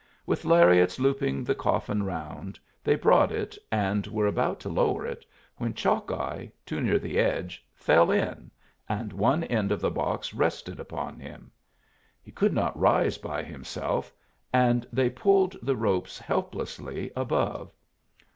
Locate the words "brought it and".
2.95-4.07